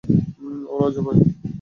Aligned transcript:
ও 0.71 0.73
লজ্জা 0.79 1.01
পায়। 1.05 1.19